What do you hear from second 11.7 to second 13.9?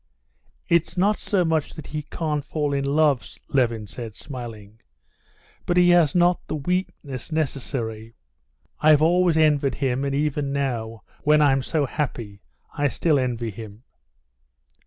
happy, I still envy him."